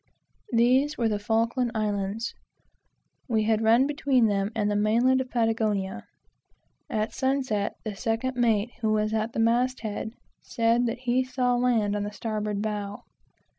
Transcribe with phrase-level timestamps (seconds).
[0.51, 2.33] These were the Falkland Islands.
[3.27, 6.07] We had run between them and the main land of Patagonia.
[6.89, 10.09] At sun set the second mate, who was at the masthead,
[10.41, 13.03] said that he saw land on the starboard bow.